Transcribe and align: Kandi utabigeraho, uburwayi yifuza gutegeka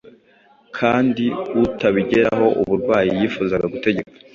Kandi 0.77 1.25
utabigeraho, 1.65 2.45
uburwayi 2.61 3.09
yifuza 3.19 3.55
gutegeka 3.73 4.11